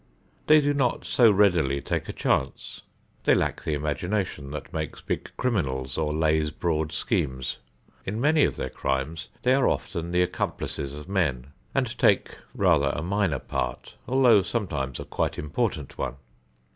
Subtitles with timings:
[0.47, 2.81] They do not so readily take a chance;
[3.25, 7.57] they lack the imagination that makes big criminals or lays broad schemes.
[8.03, 12.89] In many of their crimes they are often the accomplices of men and take rather
[12.95, 16.15] a minor part, although sometimes a quite important one.